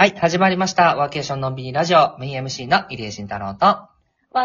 [0.00, 0.94] はい、始まりました。
[0.94, 3.90] ワーケーションのんびりラジオ、メイン MC の入江慎太郎と、ワ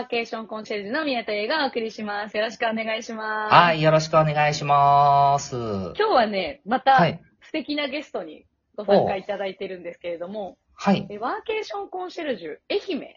[0.02, 2.36] ーケーションコンシェルジュの宮田英がお送りします。
[2.36, 3.54] よろしくお願いします。
[3.54, 5.56] はい、よろしくお願いします。
[5.56, 13.14] 今日はね、またはい、素敵なゲストにご参加いただいてるんですけれども、はい、えワーケーションコンシェルジュ愛媛、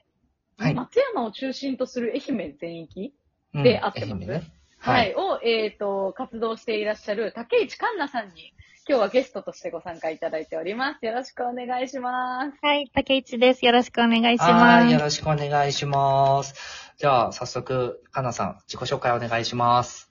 [0.59, 0.75] はい。
[0.75, 3.15] 松山を中心とする愛媛全域、
[3.55, 4.43] うんで合ってます愛媛ね。
[4.87, 5.15] は、はいい。
[5.15, 8.53] を、えっ、と、活動していらっしゃる竹市環奈さんに、
[8.89, 11.05] 今日はゲストとしてご参加いただいております。
[11.05, 12.53] よろしくお願いします。
[12.63, 13.67] はい、竹内です。
[13.67, 14.87] よろしくお願いしはます。
[14.87, 16.55] い、よろしくお願いします。
[16.97, 20.06] じゃあ、早速、かなさん、自己紹介お願いします。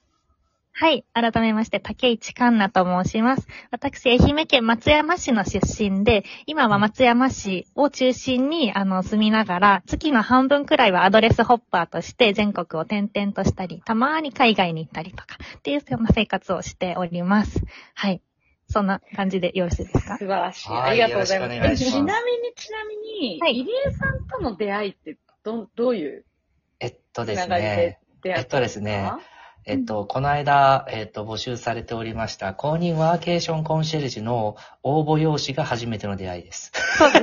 [0.78, 3.48] はい、改めまして、竹内環奈と申します。
[3.70, 17.58] 私、愛媛県松山市の出身で、今は松山市を中心に、あの、住みながら、月の半分くらいはアドレスホッパーとして全国を転々としたり、たまに海外に行ったりとか、っていうような生活をしております。
[17.94, 18.20] はい。
[18.68, 20.18] そんな感じでよろしいですか？
[20.18, 20.68] 素晴らしい。
[20.68, 21.58] はいありがとうございます。
[21.70, 26.24] ますちなみに、ちなみに、はい入江さんとの出会いって、ど、どういう
[26.80, 29.10] えっとですね、えっとですね
[29.68, 36.70] えっと、この間、えっと、募集されておりました、公認ワーケーションコンシェルジュの応募用紙が初めての出会いです。
[37.00, 37.10] おー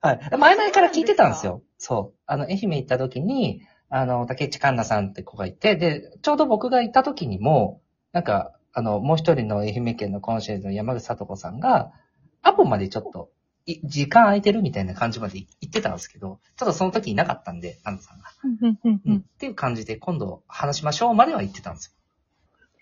[0.00, 0.12] はい。
[0.14, 0.20] はい。
[0.38, 1.60] 前々から聞いてたんですよ。
[1.76, 2.18] そう。
[2.26, 3.60] あの、愛媛行った時に、
[3.90, 7.82] あの、竹内環奈さんって子がいて、で、ちょうど僕が行った時にも、
[8.12, 11.92] なんか、あの、もう一人の愛媛県のコンシェルジュの山口聡子さんが、
[12.40, 13.28] アポまでちょっと、
[13.66, 18.26] い時間空いてるみたいな感じまで言ってたんですけど、ちょっとその時いなかったんで、安藤さんが。
[18.44, 21.96] うんうんうんうんっていう感じで、今度話しましょうまでは言ってたんです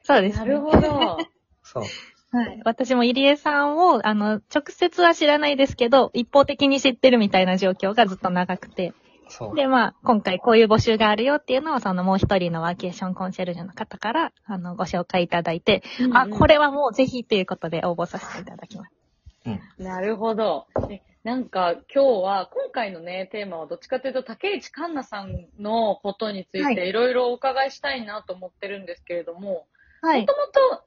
[0.04, 0.86] そうです、なるほど。
[0.86, 1.18] よ。
[1.62, 1.84] そう。
[2.32, 2.62] はい。
[2.64, 8.94] 私も入江さんを、あの、直接は知らないですけど、一方的に知ってるみたいな状況がずっと長くて。
[9.28, 9.54] そう。
[9.54, 15.82] で、まあ、今回こういう募集があるよっていうのを、そのもう一人のワーケーションコンシェルジュの方から、あの、ご紹介いただいて、
[16.14, 16.54] あ、これ。
[16.54, 19.01] れはもうぜひということで応募させていただきます。
[19.46, 19.84] うん。
[19.84, 20.66] なるほど。
[20.88, 29.68] でなんか今日は、今回のね、テーマはどっちかというと、竹内環奈さんのことについはていろいろお伺いしたいなと思ってるんですけれども、
[30.00, 30.32] はいもと。
[30.32, 30.84] もと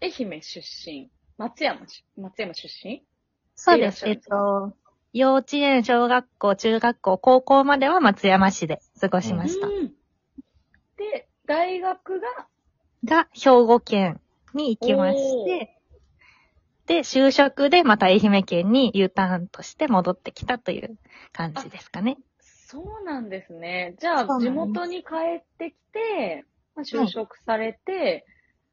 [0.00, 3.04] 愛媛出身、松山し、松山出身？
[3.54, 4.08] そうです。
[4.08, 4.72] えっと、
[5.12, 9.68] 幼稚園、小学校、中学校、高校までは松山市で過ごしました。
[9.68, 9.92] うん
[10.96, 12.28] で、大学が、
[13.04, 14.20] が、兵庫県
[14.54, 15.78] に行きまして、
[16.86, 20.96] で、就職でまた愛媛県に U ターンとして戻ってきたという
[21.32, 22.18] 感じですかね。
[22.40, 23.94] そうなんですね。
[24.00, 26.44] じゃあ、地元に帰ってきて、
[26.74, 28.24] まあ、就職されて、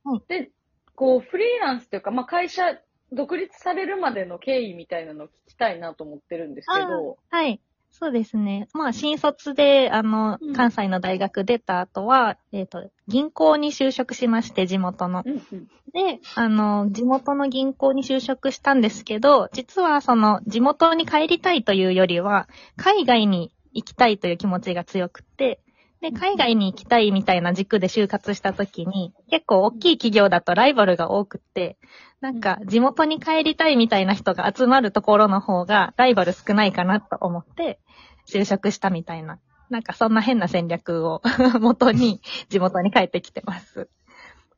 [0.03, 0.51] はいで、
[0.95, 2.63] こう、フリーランスというか、まあ、会社、
[3.11, 7.61] 独立されるまでの経緯みたいなのを聞きたいなと思ってるんですけど、はい。
[7.91, 8.67] そうですね。
[8.73, 15.23] まあ、新卒で、あのうん、関西の大学出た後は、えっ、と、銀行に就職しまして、地元の。
[15.25, 15.67] うんうん。
[15.91, 22.47] で、あの、地元の銀行に就職したんですけど、実はその、地元に帰りたいというよりは、
[22.77, 25.59] 海外に行きたいという気持ちが強くて、
[26.01, 31.77] で、海外に行きたいみたいな軸で就活した時に、結構大きい企業だとライバルが多くって、
[32.21, 37.79] なんか地元に帰りたいみたいな人が集まるところの方がライバル少ないかなと思って、
[38.27, 39.39] 就職したみたいな、
[39.69, 41.21] なんかそんな変な戦略を
[41.59, 43.89] 元に地元に帰ってきてます。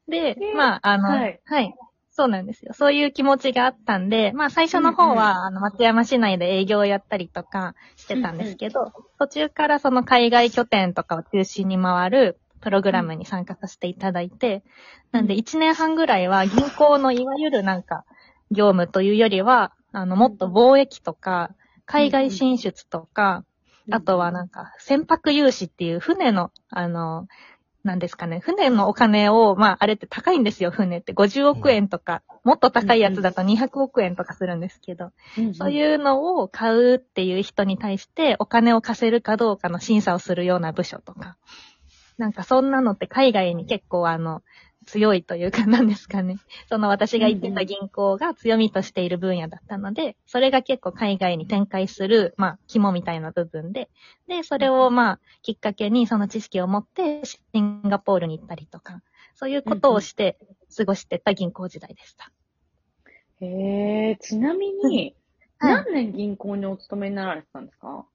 [0.07, 1.73] でえ、まあ、あの、はいはい。
[2.13, 2.73] そうなんですよ。
[2.73, 14.63] そういう気持ちがあったんで、まあ最初の方は、うんうんあの、松山市内で営業をやったりとかしてたんですけど、途中からその海外拠点とかを中心に回るプログラムに参加させていただいて、
[15.11, 18.03] なんで1年半ぐらいは銀行のいわゆるなんか、
[18.51, 21.51] 業務というよりは、あの、もっと貿易とか、
[21.85, 23.45] 海外進出とか、
[23.89, 27.27] あとはなんか、船舶融資っていう船の、あの、
[27.83, 31.13] なんですかね、船のお金を、まあ、あれって高いんですよ、船って。
[31.13, 35.53] 50億円とか、もっと高いやつだと200億円とかするんですけど、うん。
[35.55, 41.37] そういうのを買うっていう人に対して、お金を貸せるかどうかの審査をするような部署とか、
[42.17, 44.43] なんかそんなのって海外に結構あの、
[44.85, 46.37] 強いというかなんですかね。
[46.69, 53.89] その私が行ってた銀行が強みとしている分野だったので、それが結構海外に展開する、まあ、肝みたいな部分で、
[54.27, 59.01] で、それをまあ、きっかけにその知識を持ってシンガポールに行ったりとか、
[59.35, 60.37] そういうことをして
[60.75, 62.31] 過ごしてた銀行時代でした。
[63.41, 65.15] へえ、ちなみに、
[65.59, 68.07] はい何年銀行にお勤めになられてたんですか？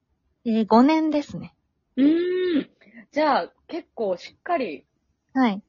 [0.43, 1.55] えー5年ですね。
[1.95, 2.69] うーん。
[3.13, 4.85] じゃあ、結構しっかり、
[5.33, 5.61] はい。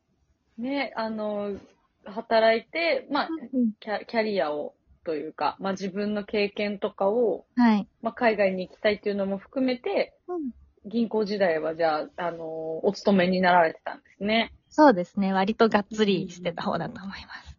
[0.59, 1.57] ね、あの、
[2.05, 4.75] 働いて、まあ、うんキャキャリアを、
[5.05, 7.89] というか、まあ自分の経験とかを、はい。
[8.03, 10.51] まあ海外に行きたいっていうのも含めて、うん
[10.87, 14.55] 銀行時代はじゃあ、あの、お勤めになられてたんですね。
[14.71, 15.33] そうですね。
[15.35, 17.59] 割とがっつりしてた方だと思います。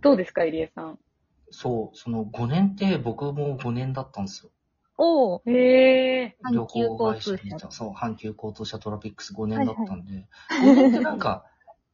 [0.00, 0.98] どうですか、入江さん？
[1.50, 4.50] そう、その5年って僕も5年だったんですよ。
[4.96, 5.50] おー。
[5.50, 6.36] へえ。
[6.44, 7.70] 阪急旅行会社にいた。
[7.70, 10.28] そう、阪急交通車トラピックス5年だったんで、
[10.62, 11.44] 5年ってなんか、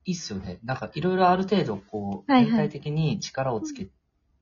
[0.07, 0.61] いいっすよね。
[0.65, 3.89] なんかいろいろある程度、こう、はいはい全体的に力をつけ、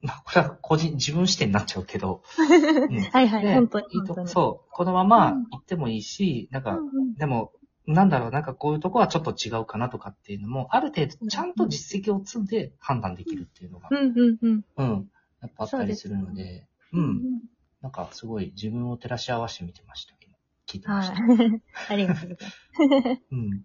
[0.02, 2.43] まあ、これは個人、自分視点になっちゃうけど、う
[2.94, 3.87] んはいはい、で本当に。
[3.93, 7.52] いいと本当にそう、このままうん行ってもいいし、なんか、うんうんでも、
[7.87, 14.64] なんだろう、なんかこういうとこはちょっと違うかなとかっていうのも、ある程度ちゃんと実績を積んで判断できるっていうのが、うんうんうん。
[14.76, 15.10] うん、
[15.40, 17.20] やっぱあったりするので、ううんん、
[17.81, 20.14] なんかすごい自分を照らし合わせて見てました。
[20.67, 21.22] 聞いてまはいした。。
[21.93, 23.22] ありがとうございます。
[23.31, 23.64] うん。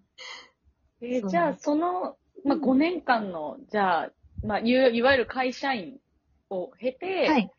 [1.02, 4.10] えーじゃあ、その、まあ、5年間の、じゃあ、
[4.44, 5.98] まあ、いわいわゆる会社員
[6.48, 7.50] を経て、はい。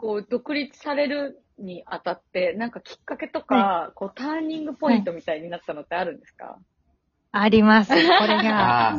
[0.00, 6.58] こう、独立されるにあたって、なんかきっかけとか、こう、ターニングポイントみたいになったのってあるんですか、
[7.32, 7.90] あります。
[7.90, 8.02] これ
[8.36, 8.96] が。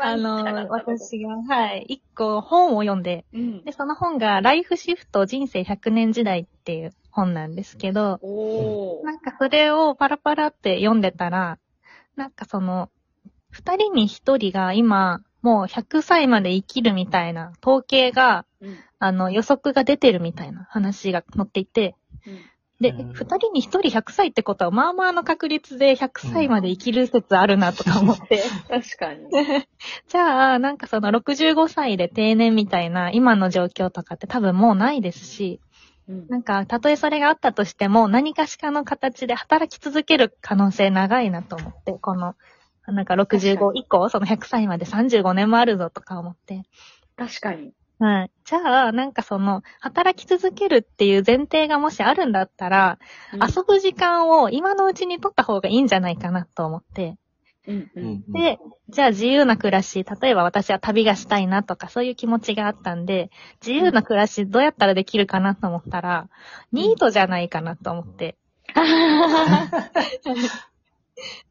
[0.00, 3.72] あの、私が、はい、一個本を読んで、うんで、。
[3.72, 9.04] その本が、ライフシフト人生100年時代っていう本なんですけど、おー。
[9.04, 11.58] なんかそれをパラパラって読んでたら、
[12.18, 12.90] なんかその、
[13.50, 18.76] 二人に一人が今、もう100歳まで生きるみたいな統計が、うん。
[18.98, 21.94] あの、予測が出てるみたいな話が載っていて、
[22.26, 22.38] うん
[22.80, 29.28] で、うん二人に一人100歳ってことは、まあまあの確率で100歳まで生きる説あるなとか思って、 確かに。
[30.06, 35.67] じゃあ、なんかその65歳で定年みたいな今の状況とかって多分もうないですし、うん
[36.08, 42.34] なんか、たとえそれがあったとしても、何かしかの形で働き続ける可能性長いなと思って、この、
[42.86, 46.62] なんか65以降、その100歳まで35年もあるぞとか思って。
[47.16, 47.72] 確かに。
[47.98, 48.30] はい。
[48.44, 52.98] じゃあ、なんかその、働き続けるっていう前提がもしあるんだったら、
[53.34, 57.16] うん遊ぶ時間を今のうちに取った方がいいんじゃないかなと思って。
[57.68, 58.00] うんう。
[58.00, 58.32] うんん。
[58.32, 63.30] で、じゃあ自由な暮らし、例えば私は旅がしたいなとかそういう気持ちがあったんで、
[63.60, 66.28] 自由な暮らしどうやったらできるかなと思ったら、
[66.72, 68.36] ニートじゃないかなと思って。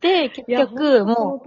[0.02, 1.42] で、結局、も。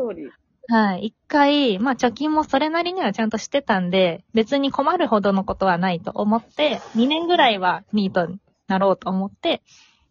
[0.69, 8.39] う、はい、一回、まあ貯金もそれなりにはちゃんとしてたんで、別に困るほどのことはないと思って、2年ぐらいはニートに
[8.69, 9.63] なろうと思って、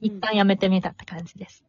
[0.02, 1.64] 一旦辞めてみたって感じです。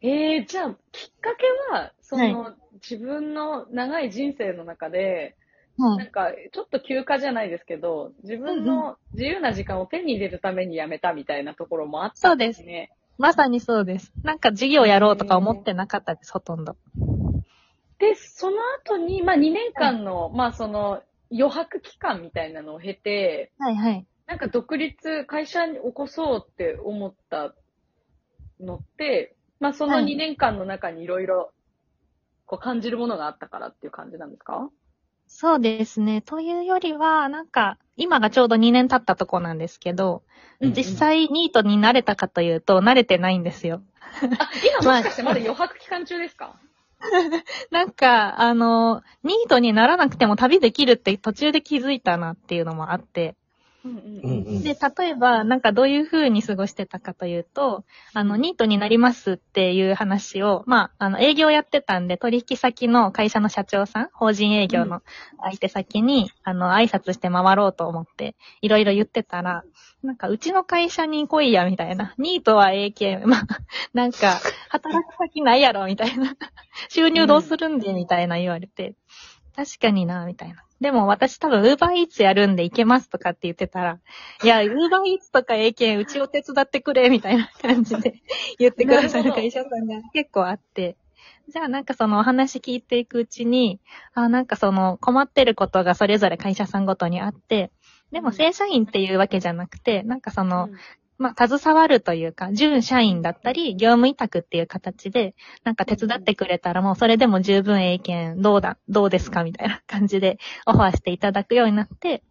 [0.00, 5.36] ええじゃあ、きっかけは、その、自分の長い人生の中で、
[5.76, 5.98] はい。
[5.98, 12.92] なんか、ちょっと休暇じゃないですけど、自分の自由な時間を手に入れるために辞めたみたいなところもあったんですね。
[13.18, 14.12] まさにそうです。
[14.22, 16.76] なんか授業やろうとか思ってなかったです、ほとんど。
[17.98, 21.02] で、その後に、まあ2年間の、まあその、
[21.32, 24.06] 余白期間みたいなのを経て、はいはい。
[24.26, 27.54] なんか独立、会社に起こそうって思った
[28.60, 31.52] のって、まあそのはい2年間の中にいろいろ、
[32.46, 34.70] こう感じるものがあったからっていう感じなんですか？
[35.26, 36.22] そうですね。
[36.22, 40.22] というよりは、なんか、今がちょうど2年経ったとこなんですけど、
[40.60, 43.82] 実際ニートになれたかというと、慣れてないんですよ。
[44.38, 44.50] あ、
[44.82, 46.54] 今もしかしてまだ余白期間中ですか？
[47.70, 53.36] なんか、あの、ニートにならなくても旅できるって途中で気づいたなっていうのもあって。
[53.84, 54.62] うんうんうんうん。
[54.62, 65.02] で、例えば、なんかどういう風に過ごしてたかというと、あの、ニートになりますっていう話を、まあ、あの、営業やってたんで、取引先の会社の社長さん、法人営業の
[65.40, 69.62] 相手先に、あの、挨拶して回ろうと思って、いろいろ言ってたら、
[70.02, 72.14] なんか、うちの会社に来いや、みたいな。
[72.18, 73.46] ニートは AK、まあ、
[73.94, 76.36] なんか、働く先ないやろ、みたいな。
[76.88, 78.94] 収入どうするんで、みたいな言われて、
[79.54, 80.64] 確かにな、みたいな。
[80.80, 83.98] でも私多分、ウーバーイーツやるんで行けますとかって言ってたら、
[84.44, 88.22] いや、ウーバーイーツとか AK、うちを手伝ってくれ、みたいな感じで
[88.58, 90.96] 言ってくださる会社さんが結構あって、
[91.48, 93.80] じゃあなんかそのお話聞いていくうちに、
[94.14, 97.72] あなんかその困ってることがそれぞれ会社さんごとにあって、
[98.12, 100.68] でも正社員っていうわけじゃなくて、なんかその、
[101.18, 105.34] まあ、携わるというか、準社員だったり、業務委託っていう形で、
[105.64, 112.22] なんか手伝ってくれたらもうそれでも十分英検どうだ、どうですかみたいな感じでオファーしていただくようになって、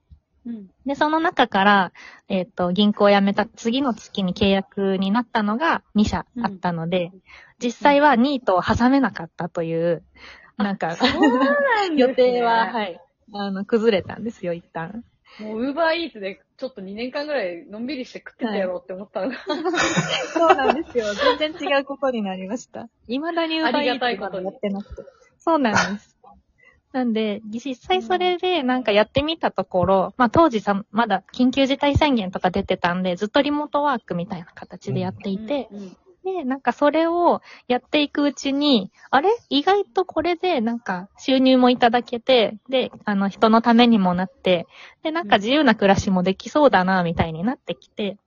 [0.46, 0.68] うん。
[0.86, 1.92] で、その中から、
[2.30, 7.12] えっ、と、銀行を辞めた次の月に契約になったのが2社あったので、
[7.62, 10.04] 実際はニートを挟めなかったという、
[10.56, 10.98] なんか、ね。
[11.98, 13.02] 予定は、はい、
[13.34, 15.04] あの、崩れたんですよ、一旦。
[15.40, 19.36] もう、ウーバーイーツでちょっと2年間ぐらいのんびりして食っててやろうって思ったのが、
[20.34, 21.06] そうなんですよ。
[21.40, 22.90] 全然違うことになりました。
[23.08, 25.04] 未だにウーバーイありがたいーツことにやってなくて。
[25.38, 26.18] そうなんです。
[26.94, 39.30] なんで、実際それでなんかやってみたところ、まあ当時さ、まだ緊急事態宣言とか出てたんで、ずっとリモートワークみたいな形でやっていて、うんうんで、なんかそれをやっていくうちに、あれ？
[39.50, 44.68] 意外とこれでなんか収入もいただけて、で、あの人のためにもなって、
[45.04, 48.18] で、なんか自由な暮らしもできそうだな、みたいになってきて、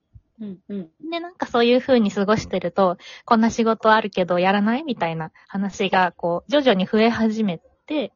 [0.41, 0.89] うんうん。
[1.11, 4.83] で、なんかそういう風に過ごしてると、こんな仕事あるけどやらない？
[4.83, 8.13] みたいな話が、こう、徐々に増え始めて、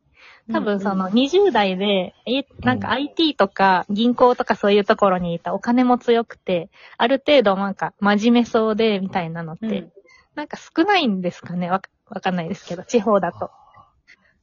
[0.51, 9.91] 多分その20代で、え、なんか IT とか銀行とかそういうところにいたお金も強くて、ある程度なんか真面目そうで、みたいなのって、うん。
[10.35, 11.69] なんか少ないんですかね？
[11.71, 13.49] わかわかんないですけど、地方だと。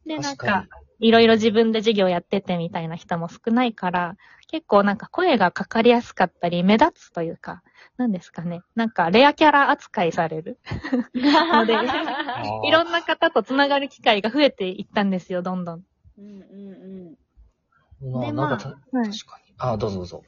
[0.06, 0.66] で、なんか、
[1.02, 4.16] いろいろ自分で授業やっててみたいな人も少ないから、
[4.47, 7.62] 結構なんか声がかかりやすかったり、目立つというか、
[7.97, 8.62] なんですかね。
[8.76, 10.61] なんかレアキャラ扱いされる。
[11.14, 11.75] ので
[12.68, 15.85] いろんな方とつながる機会が増えていったんですよ、どんどん。
[16.18, 16.59] うんう
[17.09, 19.54] んなでなんまあはい確かに。
[19.59, 20.23] あ、どうぞどうぞ。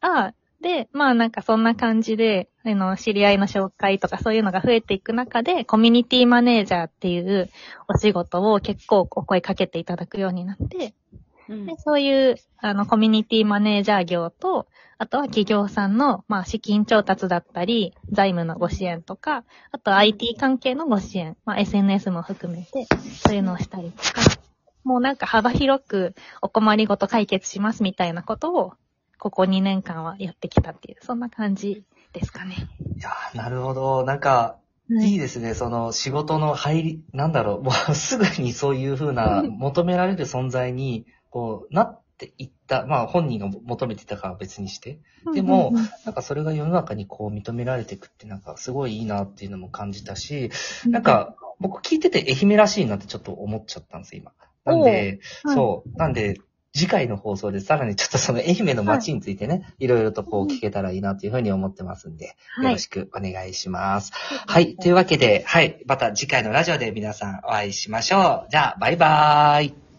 [0.00, 7.50] ああ、で、まあなんかそんな感じで、あの、知り合いの紹介とかそういうのが増えていく中で、コミュニティマネージャーっていう
[7.88, 10.94] お仕事を結構お声かけていただくようになって、
[11.48, 11.66] うん。
[11.66, 14.66] で、そういう、あの、コミュニティマネージャー業と、
[14.98, 22.86] あとは企業さんの、まあ、資金調達だったり、財務のご支援とか、あと IT 関係のご支援、まあ、SNS も含めて、
[23.24, 24.20] そういうのをしたりとか、
[24.84, 28.74] もうなんか幅広くお困りごと解決しますみたいなことを、
[29.20, 32.56] ここ2年間はやってきたっていう、そんな感じですかね。
[32.96, 34.04] いやー、なるほど。
[34.04, 34.56] なんか、
[34.90, 35.54] いいですね。
[35.54, 42.86] その仕事の入り、なんだろう、もう すぐにそういうふうな求められる存在に、こう、なっていった。
[42.86, 45.00] まあ本人が求めてたかは別にして。
[45.34, 45.72] でも
[46.04, 50.50] なんかそれが世の中にこう認められていくってなんかすごいいいなっていうのも感じたし、
[50.86, 54.32] うんなんか僕聞いてて愛媛らしいなってちょっと思っちゃったんです、今。
[54.64, 55.98] なんで、はいそう。
[55.98, 56.40] なんで、
[56.72, 64.12] 次回の放送でさらにちょっとその愛媛の街についてね、い、ろいろとこう聞けたらいいなというふうに思ってますんで、はいよろしくお願いします。
[64.46, 64.76] はい。
[64.76, 65.82] というわけで、はい。
[65.86, 68.50] また次回のラジオで皆さんお会いしましょう。
[68.50, 69.89] じゃあ、バイバーイ。